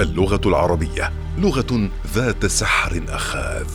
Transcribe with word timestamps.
اللغة 0.00 0.40
العربية 0.46 1.12
لغة 1.38 1.90
ذات 2.14 2.46
سحر 2.46 3.04
أخاذ 3.08 3.66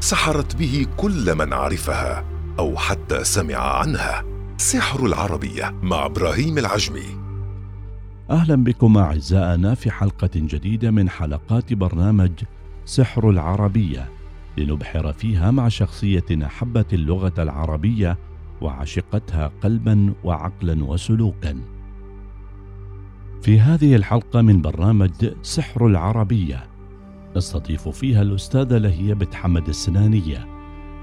سحرت 0.00 0.56
به 0.56 0.86
كل 0.96 1.34
من 1.34 1.52
عرفها 1.52 2.24
أو 2.58 2.76
حتى 2.76 3.24
سمع 3.24 3.56
عنها. 3.56 4.24
سحر 4.56 5.06
العربية 5.06 5.74
مع 5.82 6.06
إبراهيم 6.06 6.58
العجمي. 6.58 7.26
أهلا 8.30 8.64
بكم 8.64 8.98
أعزائنا 8.98 9.74
في 9.74 9.90
حلقة 9.90 10.30
جديدة 10.34 10.90
من 10.90 11.08
حلقات 11.08 11.72
برنامج 11.72 12.32
سحر 12.84 13.30
العربية 13.30 14.08
لنبحر 14.56 15.12
فيها 15.12 15.50
مع 15.50 15.68
شخصية 15.68 16.46
أحبت 16.46 16.94
اللغة 16.94 17.34
العربية 17.38 18.18
وعشقتها 18.60 19.52
قلبا 19.62 20.14
وعقلا 20.24 20.84
وسلوكا. 20.84 21.75
في 23.46 23.60
هذه 23.60 23.96
الحلقة 23.96 24.42
من 24.42 24.62
برنامج 24.62 25.10
سحر 25.42 25.86
العربية. 25.86 26.66
نستضيف 27.36 27.88
فيها 27.88 28.22
الأستاذة 28.22 28.78
لهية 28.78 29.14
بنت 29.14 29.34
حمد 29.34 29.68
السنانية 29.68 30.46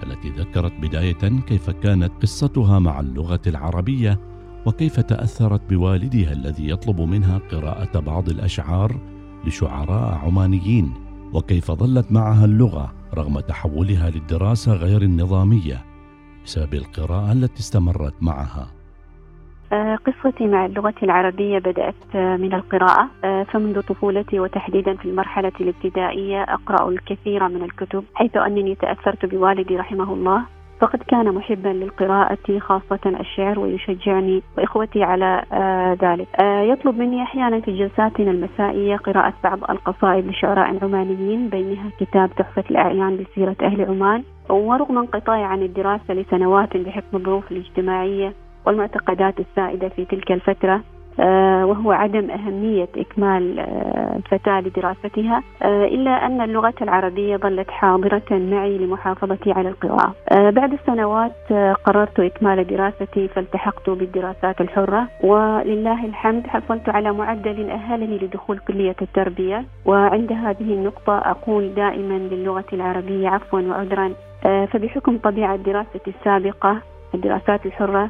التي 0.03 0.29
ذكرت 0.29 0.73
بداية 0.81 1.41
كيف 1.47 1.69
كانت 1.69 2.11
قصتها 2.21 2.79
مع 2.79 2.99
اللغة 2.99 3.41
العربية 3.47 4.19
وكيف 4.65 4.99
تأثرت 4.99 5.61
بوالدها 5.69 6.33
الذي 6.33 6.69
يطلب 6.69 7.01
منها 7.01 7.37
قراءة 7.37 7.99
بعض 7.99 8.29
الأشعار 8.29 8.99
لشعراء 9.45 10.13
عمانيين 10.13 10.93
وكيف 11.33 11.71
ظلت 11.71 12.11
معها 12.11 12.45
اللغة 12.45 12.93
رغم 13.13 13.39
تحولها 13.39 14.09
للدراسة 14.09 14.73
غير 14.73 15.01
النظامية 15.01 15.85
بسبب 16.45 16.73
القراءة 16.73 17.31
التي 17.31 17.59
استمرت 17.59 18.15
معها. 18.21 18.82
قصتي 19.95 20.47
مع 20.47 20.65
اللغة 20.65 20.93
العربية 21.03 21.59
بدأت 21.59 21.95
آه، 22.15 22.37
من 22.37 22.53
القراءة 22.53 23.09
آه، 23.23 23.43
فمنذ 23.43 23.81
طفولتي 23.81 24.39
وتحديدا 24.39 24.95
في 24.95 25.05
المرحلة 25.05 25.51
الابتدائية 25.61 26.43
أقرأ 26.43 26.89
الكثير 26.89 27.47
من 27.47 27.63
الكتب 27.63 28.03
حيث 28.15 28.37
أنني 28.37 28.75
تأثرت 28.75 29.25
بوالدي 29.25 29.77
رحمه 29.77 30.13
الله. 30.13 30.43
فقد 30.79 31.03
كان 31.03 31.35
محبا 31.35 31.69
للقراءة 31.69 32.59
خاصة 32.59 32.99
الشعر 33.05 33.59
ويشجعني 33.59 34.43
وإخوتي 34.57 35.03
على 35.03 35.43
ذلك. 36.01 36.27
يطلب 36.41 36.97
مني 36.97 37.23
أحيانا 37.23 37.59
في 37.59 37.77
جلساتنا 37.77 38.31
المسائية 38.31 38.95
قراءة 38.95 39.33
بعض 39.43 39.59
القصائد 39.69 40.27
لشعراء 40.27 40.83
عمانيين 40.83 41.49
بينها 41.49 41.89
كتاب 41.99 42.29
تحفة 42.37 42.63
الأعيان 42.71 43.17
بسيرة 43.17 43.55
أهل 43.61 43.85
عمان 43.85 44.23
ورغم 44.49 44.97
انقطاعي 44.97 45.43
عن 45.43 45.61
الدراسة 45.61 46.13
لسنوات 46.13 46.77
بحكم 46.77 47.17
الظروف 47.17 47.51
الاجتماعية 47.51 48.33
والمعتقدات 48.65 49.39
السائدة 49.39 49.89
في 49.89 50.05
تلك 50.05 50.31
الفترة 50.31 50.81
آه، 51.19 51.65
وهو 51.65 51.91
عدم 51.91 52.31
أهمية 52.31 52.89
إكمال 52.97 53.59
آه، 53.59 54.15
الفتاة 54.15 54.61
لدراستها 54.61 55.43
آه، 55.61 55.85
إلا 55.85 56.25
أن 56.25 56.41
اللغة 56.41 56.73
العربية 56.81 57.37
ظلت 57.37 57.71
حاضرة 57.71 58.23
معي 58.31 58.77
لمحافظتي 58.77 59.51
على 59.51 59.69
القراءة. 59.69 60.15
بعد 60.31 60.79
سنوات 60.85 61.53
قررت 61.83 62.19
إكمال 62.19 62.67
دراستي 62.67 63.27
فالتحقت 63.27 63.89
بالدراسات 63.89 64.61
الحرة 64.61 65.07
ولله 65.23 66.05
الحمد 66.05 66.47
حصلت 66.47 66.89
على 66.89 67.11
معدل 67.11 67.69
أهلني 67.69 68.17
لدخول 68.17 68.57
كلية 68.57 68.95
التربية. 69.01 69.65
وعند 69.85 70.31
هذه 70.31 70.73
النقطة 70.73 71.17
أقول 71.17 71.73
دائما 71.73 72.13
للغة 72.13 72.65
العربية 72.73 73.29
عفوا 73.29 73.61
وعذرا 73.61 74.13
فبحكم 74.43 75.17
طبيعة 75.17 75.55
دراستي 75.55 75.99
السابقة 76.19 76.77
الدراسات 77.13 77.65
الحرة 77.65 78.09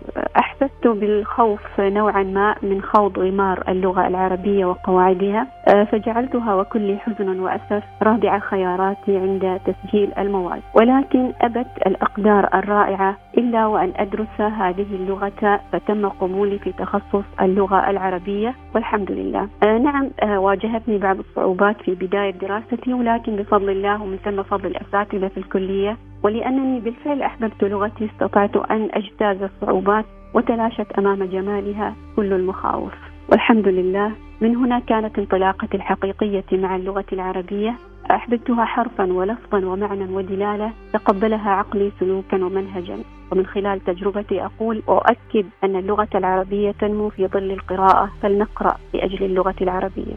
أحسست 0.17 0.87
بالخوف 0.87 1.79
نوعا 1.79 2.23
ما 2.23 2.55
من 2.61 2.81
خوض 2.81 3.19
غمار 3.19 3.63
اللغة 3.67 4.07
العربية 4.07 4.65
وقواعدها 4.65 5.47
آه، 5.67 5.83
فجعلتها 5.83 6.55
وكل 6.55 6.97
حزن 6.97 7.39
وأسف 7.39 7.83
رابع 8.03 8.39
خياراتي 8.39 9.17
عند 9.17 9.59
تسجيل 9.65 10.11
المواد. 10.17 10.61
ولكن 10.75 11.33
أبت 11.41 11.67
الأقدار 11.87 12.49
الرائعة 12.53 13.17
إلا 13.37 13.65
وأن 13.65 13.93
أدرس 13.95 14.41
هذه 14.41 14.85
اللغة 14.91 15.59
فتم 15.71 16.09
قبولي 16.09 16.59
في 16.59 16.71
تخصص 16.71 17.23
اللغة 17.41 17.89
العربية 17.89 18.55
والحمد 18.75 19.11
لله. 19.11 19.47
آه، 19.63 19.77
نعم 19.77 20.09
آه، 20.23 20.39
واجهتني 20.39 20.97
بعض 20.97 21.19
الصعوبات 21.19 21.81
في 21.81 21.95
بداية 21.95 22.31
دراستي 22.31 22.93
ولكن 22.93 23.35
بفضل 23.35 23.69
الله 23.69 24.01
ومن 24.01 24.17
ثم 24.17 24.43
فضل 24.43 24.65
الأساتذة 24.67 25.27
في 25.27 25.37
الكلية 25.37 25.97
ولأنني 26.23 26.79
بالفعل 26.79 27.21
أحببت 27.21 27.63
لغتي 27.63 28.05
استطعت 28.05 28.55
أن 28.71 28.89
أجتاز 28.93 29.43
الصعوبات 29.43 30.00
وتلاشت 30.33 30.91
أمام 30.97 31.23
جمالها 31.23 31.95
كل 32.15 32.33
المخاوف. 32.33 32.93
والحمد 33.29 33.67
لله 33.67 34.11
من 34.41 34.55
هنا 34.55 34.79
كانت 34.79 35.19
انطلاقتي 35.19 35.77
الحقيقية 35.77 36.45
مع 36.51 36.75
اللغة 36.75 37.05
العربية. 37.13 37.75
أحببتها 38.11 38.65
حرفا 38.65 39.13
ولفظا 39.13 39.65
ومعنى 39.65 40.03
ودلالة 40.03 40.71
تقبلها 40.93 41.49
عقلي 41.49 41.91
سلوكا 41.99 42.45
ومنهجا. 42.45 42.97
ومن 43.31 43.45
خلال 43.45 43.83
تجربتي 43.83 44.45
أقول 44.45 44.83
وأؤكد 44.87 45.45
أن 45.63 45.75
اللغة 45.75 46.09
العربية 46.15 46.71
تنمو 46.71 47.09
في 47.09 47.27
ظل 47.27 47.51
القراءة 47.51 48.11
فلنقرأ 48.21 48.77
لأجل 48.93 49.25
اللغة 49.25 49.55
العربية. 49.61 50.15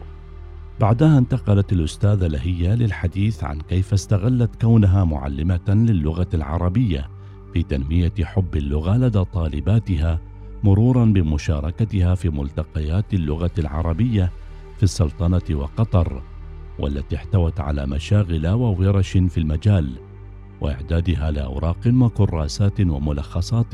بعدها 0.81 1.17
انتقلت 1.17 1.73
الأستاذة 1.73 2.27
لهية 2.27 2.75
للحديث 2.75 3.43
عن 3.43 3.59
كيف 3.69 3.93
استغلت 3.93 4.61
كونها 4.61 5.03
معلمة 5.03 5.85
للغة 5.89 6.27
العربية. 6.33 7.14
في 7.55 7.63
تنمية 7.63 8.11
حب 8.23 8.55
اللغة 8.55 8.97
لدى 8.97 9.23
طالباتها 9.23 10.19
مرورا 10.63 11.05
بمشاركتها 11.05 12.15
في 12.15 12.29
ملتقيات 12.29 13.13
اللغة 13.13 13.51
العربية 13.59 14.29
في 14.77 14.83
السلطنة 14.83 15.41
وقطر 15.51 16.21
والتي 16.79 17.15
احتوت 17.15 17.59
على 17.59 17.85
مشاغل 17.85 18.47
وورش 18.47 19.11
في 19.11 19.37
المجال 19.37 19.89
وإعدادها 20.61 21.31
لأوراق 21.31 21.77
وكراسات 22.01 22.81
وملخصات 22.81 23.73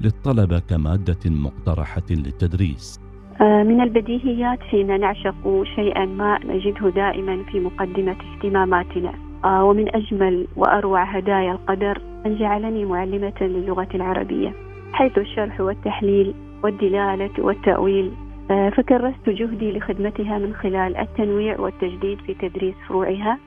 للطلبة 0.00 0.58
كمادة 0.58 1.30
مقترحة 1.30 2.08
للتدريس. 2.10 3.00
آه، 3.40 3.62
من 3.62 3.80
البديهيات 3.80 4.60
حين 4.60 5.00
نعشق 5.00 5.62
شيئا 5.76 6.04
ما 6.04 6.38
نجده 6.44 6.90
دائما 6.90 7.44
في 7.52 7.60
مقدمة 7.60 8.16
اهتماماتنا. 8.34 9.14
آه، 9.44 9.64
ومن 9.64 9.96
أجمل 9.96 10.46
وأروع 10.56 11.04
هدايا 11.04 11.52
القدر 11.52 12.09
أن 12.26 12.36
جعلني 12.36 12.84
معلمة 12.84 13.40
للغة 13.40 13.88
العربية 13.94 14.52
حيث 14.92 15.18
الشرح 15.18 15.60
والتحليل 15.60 16.34
والدلالة 16.64 17.30
والتأويل 17.38 18.12
آه، 18.50 18.70
فكرست 18.70 19.28
جهدي 19.28 19.72
لخدمتها 19.72 20.38
من 20.38 20.54
خلال 20.54 20.96
التنويع 20.96 21.60
والتجديد 21.60 22.18
في 22.18 22.34
تدريس 22.34 22.74
فروعها 22.88 23.38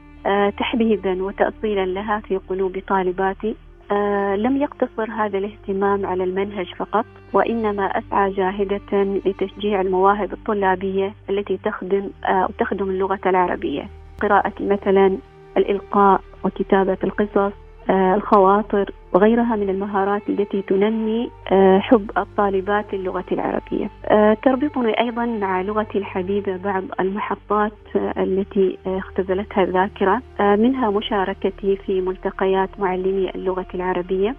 تحبيبا 0.58 1.24
وتأصيلا 1.24 1.86
لها 1.86 2.20
في 2.20 2.38
قلوب 2.38 2.82
طالباتي. 2.88 3.56
آه 3.92 4.36
لم 4.36 4.58
يقتصر 4.58 5.12
هذا 5.12 5.38
الاهتمام 5.38 6.06
على 6.06 6.24
المنهج 6.24 6.74
فقط 6.76 7.06
وإنما 7.34 7.86
أسعى 7.86 8.32
جاهدة 8.32 9.04
لتشجيع 9.26 9.82
المواهب 9.82 10.34
الطلابية 10.34 11.14
التي 11.30 11.58
تخدم 11.58 12.10
آه 12.26 12.50
تخدم 12.60 12.90
اللغة 12.90 13.20
العربية. 13.26 13.90
قراءة 14.22 14.54
مثلا 14.60 15.18
الإلقاء 15.58 16.22
وكتابة 16.44 16.98
القصص 17.04 17.38
آه، 17.38 17.63
الخواطر 17.90 18.92
وغيرها 19.14 19.56
من 19.56 19.70
المهارات 19.70 20.30
التي 20.30 20.62
تنمي 20.62 21.32
آه، 21.52 21.80
حب 21.80 22.12
الطالبات 22.18 22.94
للغة 22.94 23.26
العربية. 23.32 23.90
آه، 24.06 24.34
تربطني 24.34 25.00
أيضا 25.00 25.26
مع 25.26 25.62
لغتي 25.62 25.98
الحبيبة 25.98 26.58
بعض 26.58 26.84
المحطات 27.00 27.72
التي 27.96 28.78
اختزلتها 28.86 29.64
الذاكرة. 29.64 30.22
منها 30.40 30.90
مشاركتي 30.90 31.76
في 31.76 32.02
ملتقيات 32.02 32.70
معلمي 32.80 33.30
اللغة 33.36 33.66
العربية. 33.74 34.36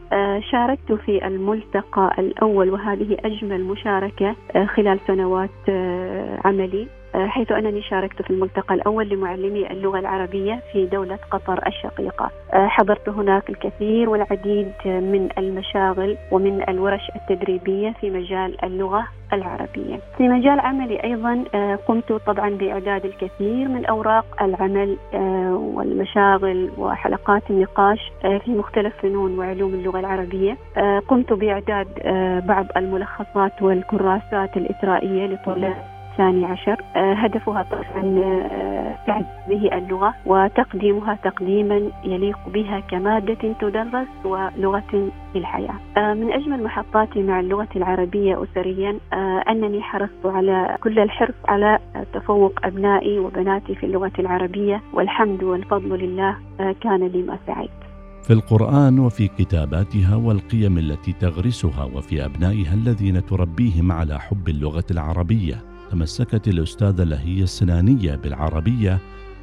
شاركت 0.50 0.92
في 0.92 1.26
الملتقى 1.26 2.14
الأول 2.18 2.70
وهذه 2.70 3.16
أجمل 3.24 3.64
مشاركة 3.64 4.34
خلال 4.66 5.00
سنوات 5.06 5.50
عملي. 6.44 6.88
حيث 7.14 7.52
أنني 7.52 7.82
شاركت 7.82 8.22
في 8.22 8.30
الملتقى 8.30 8.74
الأول 8.74 9.08
لمعلمي 9.08 9.70
اللغة 9.70 9.98
العربية 9.98 10.60
في 10.72 10.86
دولة 10.86 11.18
قطر 11.30 11.66
الشقيقة. 11.66 12.30
حضرت 12.52 13.08
هناك 13.08 13.50
الكثير 13.50 14.10
والعديد 14.10 14.72
من 14.84 15.28
المشاغل 15.38 16.16
ومن 16.30 16.68
الورش 16.68 17.10
التدريبية 17.16 17.94
في 18.00 18.10
مجال 18.10 18.64
اللغة 18.64 19.06
العربية. 19.32 20.00
في 20.16 20.28
مجال 20.28 20.60
عملي 20.60 21.04
أيضا 21.04 21.44
آه، 21.54 21.78
قمت 21.88 22.12
طبعا 22.12 22.50
بإعداد 22.50 23.04
الكثير 23.04 23.68
من 23.68 23.86
أوراق 23.86 24.42
العمل 24.42 24.96
آه، 25.14 25.70
والمشاغل 25.74 26.70
وحلقات 26.78 27.42
النقاش 27.50 28.12
آه، 28.24 28.38
في 28.38 28.50
مختلف 28.50 28.94
فنون 29.02 29.38
وعلوم 29.38 29.74
اللغة 29.74 30.00
العربية. 30.00 30.56
قمت 31.08 31.32
بإعداد 31.32 31.88
بعض 32.46 32.66
الملخصات 32.76 33.62
والكراسات 33.62 34.56
الإثرائية 34.56 35.26
لطلاب 35.26 35.93
الثاني 36.14 36.44
عشر 36.44 36.76
آه، 36.96 37.12
هدفها 37.14 37.62
طبعا 37.62 38.18
آه، 38.18 39.24
به 39.48 39.78
اللغة 39.78 40.14
وتقديمها 40.26 41.18
تقديما 41.24 41.90
يليق 42.04 42.38
بها 42.48 42.80
كمادة 42.80 43.52
تدرس 43.60 44.06
ولغة 44.24 45.10
للحياة 45.34 45.74
آه، 45.96 46.14
من 46.14 46.32
أجمل 46.32 46.62
محطاتي 46.62 47.22
مع 47.22 47.40
اللغة 47.40 47.68
العربية 47.76 48.44
أسريا 48.44 48.98
آه، 49.12 49.44
أنني 49.48 49.82
حرصت 49.82 50.26
على 50.26 50.76
كل 50.82 50.98
الحرص 50.98 51.34
على 51.48 51.78
تفوق 52.12 52.52
أبنائي 52.64 53.18
وبناتي 53.18 53.74
في 53.74 53.86
اللغة 53.86 54.12
العربية 54.18 54.82
والحمد 54.92 55.42
والفضل 55.42 55.98
لله 55.98 56.36
كان 56.80 57.06
لي 57.06 57.22
ما 57.22 57.38
سعيت. 57.46 57.70
في 58.22 58.32
القرآن 58.32 58.98
وفي 58.98 59.28
كتاباتها 59.28 60.16
والقيم 60.16 60.78
التي 60.78 61.12
تغرسها 61.12 61.84
وفي 61.84 62.24
أبنائها 62.24 62.74
الذين 62.74 63.26
تربيهم 63.26 63.92
على 63.92 64.20
حب 64.20 64.48
اللغة 64.48 64.84
العربية. 64.90 65.73
تمسكت 65.94 66.48
الأستاذة 66.48 67.04
لهي 67.04 67.42
السنانية 67.42 68.14
بالعربية 68.14 68.98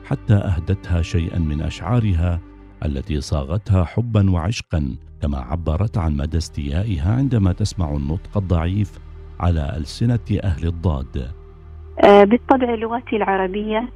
حتى 0.06 0.34
أهدتها 0.34 1.02
شيئا 1.02 1.40
من 1.40 1.62
أشعارها 1.62 2.40
التي 2.86 3.22
صاغتها 3.22 3.84
حبا 3.84 4.32
وعشقا 4.32 4.96
كما 5.22 5.38
عبرت 5.38 5.98
عن 5.98 6.18
مدى 6.18 6.38
استيائها 6.38 7.16
عندما 7.16 7.54
تسمع 7.54 7.92
النطق 7.92 8.38
الضعيف 8.38 9.00
على 9.40 9.74
ألسنة 9.78 10.40
أهل 10.44 10.68
الضاد. 10.68 11.32
آه، 12.04 12.24
بالطبع 12.24 12.76
لغتي 12.76 13.16
العربية 13.16 13.90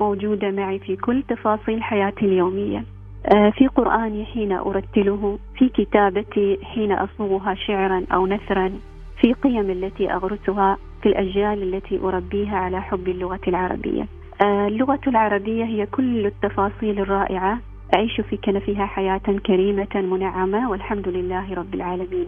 موجودة 0.00 0.50
معي 0.50 0.78
في 0.78 0.96
كل 0.96 1.22
تفاصيل 1.28 1.82
حياتي 1.82 2.24
اليومية. 2.24 2.84
آه، 3.26 3.50
في 3.50 3.66
قرآني 3.66 4.24
حين 4.24 4.52
أرتله 4.52 5.38
في 5.58 5.68
كتابتي 5.68 6.58
حين 6.62 6.92
أصوغها 6.92 7.54
شعرا 7.54 8.04
أو 8.12 8.26
نثرا 8.26 8.72
في 9.20 9.32
قيم 9.32 9.70
التي 9.70 10.12
أغرسها 10.12 10.78
في 11.02 11.08
الأجيال 11.08 11.74
التي 11.74 11.98
أربيها 11.98 12.56
على 12.56 12.82
حب 12.82 13.08
اللغة 13.08 13.40
العربية. 13.48 14.06
آه، 14.42 14.66
اللغة 14.66 15.00
العربية 15.06 15.64
هي 15.64 15.86
كل 15.86 16.26
التفاصيل 16.26 16.98
الرائعة. 17.00 17.58
أعيش 17.94 18.20
في 18.20 18.36
كنفها 18.36 18.86
حياة 18.86 19.20
كريمة 19.46 19.94
منعمة 19.94 20.70
والحمد 20.70 21.08
لله 21.08 21.54
رب 21.54 21.74
العالمين. 21.74 22.26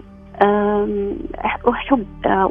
أحب 1.44 2.06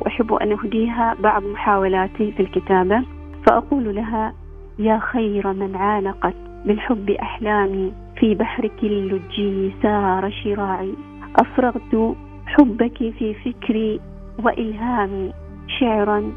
أحب 0.07 0.33
أن 0.33 0.51
أهديها 0.51 1.15
بعض 1.19 1.43
محاولاتي 1.43 2.31
في 2.31 2.39
الكتابة. 2.39 3.03
فأقول 3.47 3.95
لها 3.95 4.33
يا 4.79 4.99
خير 4.99 5.53
من 5.53 5.75
عانقت 5.75 6.35
بالحب 6.65 7.09
أحلامي 7.09 7.91
في 8.19 8.35
بحرك 8.35 8.83
اللجي 8.83 9.71
سار 9.83 10.31
شراعي. 10.43 10.93
أفرغت 11.35 12.15
حبك 12.45 12.97
في 12.97 13.33
فكري 13.33 13.99
وإلهامي 14.43 15.33
شعرا 15.79 16.31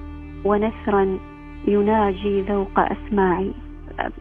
ونثرا 0.44 1.18
يناجي 1.68 2.40
ذوق 2.40 2.78
أسماعي. 2.78 3.52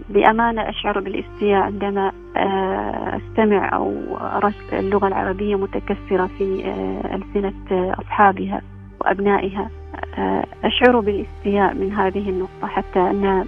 بأمانة 0.09 0.69
أشعر 0.69 0.99
بالاستياء 0.99 1.61
عندما 1.61 2.11
آه، 2.37 3.17
أستمع 3.17 3.75
أو 3.75 3.93
أرى 4.17 4.53
اللغة 4.73 5.07
العربية 5.07 5.55
متكسرة 5.55 6.29
في 6.37 6.65
آه، 6.65 7.15
ألسنة 7.15 7.93
أصحابها 7.99 8.61
وأبنائها. 9.01 9.69
آه، 10.17 10.45
أشعر 10.63 10.99
بالاستياء 10.99 11.73
من 11.73 11.93
هذه 11.93 12.29
النقطة 12.29 12.67
حتى 12.67 12.99
أن 12.99 13.45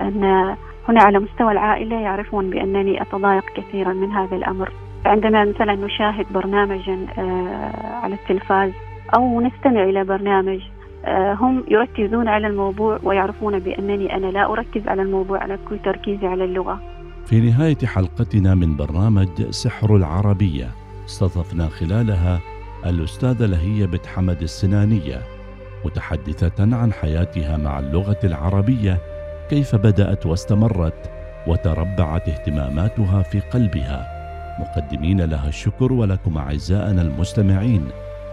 أن 0.00 0.56
هنا 0.88 1.02
على 1.02 1.18
مستوى 1.18 1.52
العائلة 1.52 2.00
يعرفون 2.00 2.50
بأنني 2.50 3.02
أتضايق 3.02 3.44
كثيرا 3.56 3.92
من 3.92 4.12
هذا 4.12 4.36
الأمر. 4.36 4.72
عندما 5.06 5.44
مثلا 5.44 5.74
نشاهد 5.74 6.26
برنامجا 6.32 7.06
على 8.02 8.14
التلفاز 8.14 8.72
أو 9.16 9.40
نستمع 9.40 9.82
إلى 9.82 10.04
برنامج 10.04 10.60
هم 11.40 11.64
يركزون 11.68 12.28
على 12.28 12.46
الموضوع 12.46 12.98
ويعرفون 13.02 13.58
بأنني 13.58 14.16
أنا 14.16 14.26
لا 14.26 14.52
أركز 14.52 14.88
على 14.88 15.02
الموضوع 15.02 15.38
على 15.42 15.58
كل 15.68 15.78
تركيزي 15.84 16.26
على 16.26 16.44
اللغة. 16.44 16.80
في 17.26 17.40
نهاية 17.40 17.78
حلقتنا 17.84 18.54
من 18.54 18.76
برنامج 18.76 19.50
سحر 19.50 19.96
العربية 19.96 20.68
استضفنا 21.06 21.68
خلالها 21.68 22.40
الأستاذة 22.86 23.46
لهية 23.46 23.86
بت 23.86 24.06
حمد 24.06 24.42
السنانية 24.42 25.18
متحدثة 25.84 26.76
عن 26.76 26.92
حياتها 26.92 27.56
مع 27.56 27.78
اللغة 27.78 28.18
العربية 28.24 28.98
كيف 29.50 29.76
بدأت 29.76 30.26
واستمرت 30.26 31.10
وتربعت 31.46 32.28
اهتماماتها 32.28 33.22
في 33.22 33.40
قلبها. 33.40 34.06
مقدمين 34.60 35.20
لها 35.20 35.48
الشكر 35.48 35.92
ولكم 35.92 36.38
أعزائنا 36.38 37.02
المستمعين 37.02 37.88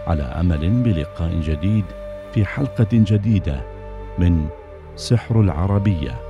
على 0.06 0.22
أمل 0.22 0.82
بلقاء 0.82 1.40
جديد. 1.40 1.84
في 2.34 2.44
حلقة 2.44 2.88
جديدة 2.92 3.62
من 4.18 4.48
سحر 4.96 5.40
العربية. 5.40 6.27